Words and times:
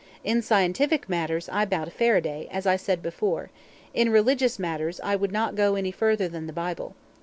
In 0.23 0.41
scientific 0.41 1.07
matters, 1.07 1.47
I 1.49 1.63
bow 1.65 1.85
to 1.85 1.91
Faraday, 1.91 2.47
as 2.49 2.65
I 2.65 2.75
said 2.75 3.03
before; 3.03 3.51
in 3.93 4.09
religious 4.09 4.57
matters, 4.57 4.99
I 5.03 5.15
would 5.15 5.31
not 5.31 5.53
go 5.53 5.75
any 5.75 5.91
further 5.91 6.27
than 6.27 6.47
the 6.47 6.53
Bible. 6.53 6.95